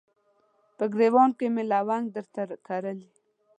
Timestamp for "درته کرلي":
2.15-3.09